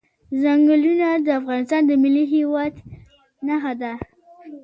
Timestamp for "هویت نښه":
2.31-3.73